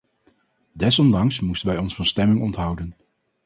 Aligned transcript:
Desondanks 0.73 1.39
moesten 1.39 1.67
wij 1.67 1.77
ons 1.77 1.95
van 1.95 2.05
stemming 2.05 2.41
onthouden. 2.41 2.95